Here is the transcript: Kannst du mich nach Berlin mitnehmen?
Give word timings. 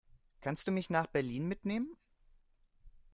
Kannst 0.39 0.65
du 0.65 0.71
mich 0.71 0.89
nach 0.89 1.05
Berlin 1.05 1.47
mitnehmen? 1.47 1.95